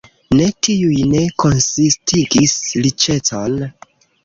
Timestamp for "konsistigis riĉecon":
1.43-3.63